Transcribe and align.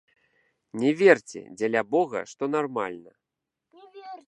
Не 0.83 0.91
верце, 1.01 1.41
дзеля 1.59 1.83
бога, 1.97 2.21
што 2.33 2.43
нармальна. 2.57 3.11